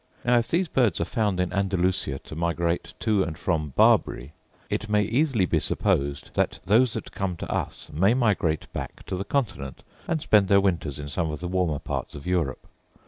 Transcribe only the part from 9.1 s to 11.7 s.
the continent, and spend their winters in some of the